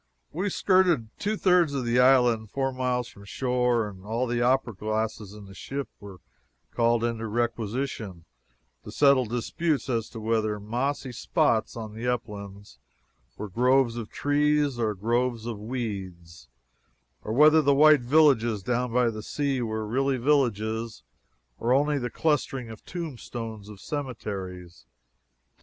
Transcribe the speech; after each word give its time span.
We 0.31 0.49
skirted 0.49 0.89
around 0.93 1.09
two 1.19 1.37
thirds 1.37 1.75
of 1.75 1.85
the 1.85 1.99
island, 1.99 2.49
four 2.49 2.73
miles 2.73 3.07
from 3.07 3.23
shore, 3.25 3.87
and 3.87 4.03
all 4.03 4.25
the 4.25 4.41
opera 4.41 4.73
glasses 4.73 5.31
in 5.33 5.45
the 5.45 5.53
ship 5.53 5.89
were 5.99 6.19
called 6.71 7.03
into 7.03 7.27
requisition 7.27 8.25
to 8.83 8.91
settle 8.91 9.25
disputes 9.27 9.89
as 9.89 10.09
to 10.09 10.19
whether 10.19 10.59
mossy 10.59 11.11
spots 11.11 11.75
on 11.75 11.93
the 11.93 12.07
uplands 12.07 12.79
were 13.37 13.47
groves 13.47 13.95
of 13.95 14.09
trees 14.09 14.79
or 14.79 14.95
groves 14.95 15.45
of 15.45 15.59
weeds, 15.59 16.47
or 17.23 17.31
whether 17.31 17.61
the 17.61 17.75
white 17.75 18.01
villages 18.01 18.63
down 18.63 18.91
by 18.91 19.11
the 19.11 19.21
sea 19.21 19.61
were 19.61 19.85
really 19.85 20.17
villages 20.17 21.03
or 21.59 21.71
only 21.73 21.99
the 21.99 22.09
clustering 22.09 22.75
tombstones 22.87 23.69
of 23.69 23.79
cemeteries. 23.79 24.87